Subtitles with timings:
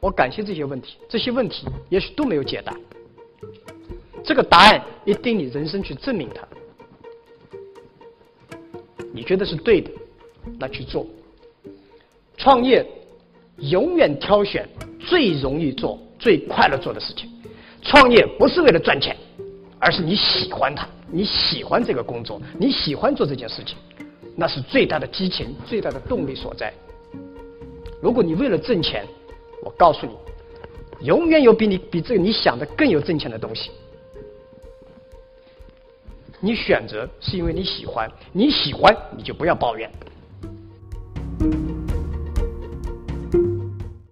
[0.00, 2.74] 我感谢这些问题，这些问题也许都没有解答。
[4.24, 6.46] 这个答案一定你人生去证明它。
[9.12, 9.90] 你觉得是对的，
[10.58, 11.06] 那去做。
[12.36, 12.86] 创业
[13.56, 14.68] 永远挑选
[15.00, 17.28] 最容易做、最快乐做的事情。
[17.82, 19.16] 创业不是为了赚钱，
[19.80, 23.76] 而是你喜欢它，你喜欢这个工作，你喜欢做这件事情，
[24.36, 26.72] 那是最大的激情、最大的动力所在。
[28.00, 29.04] 如果你为了挣钱，
[29.68, 30.16] 我告诉你
[31.06, 33.70] 永远有比你比这个你想的更有挣钱的东西。
[36.40, 39.90] 你选择是因为你喜欢你喜欢你就不要抱怨。